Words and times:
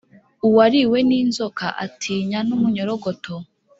Uwariwe 0.47 0.97
n’inzoka 1.09 1.65
atinya 1.85 2.39
n’umunyorogoto. 2.47 3.35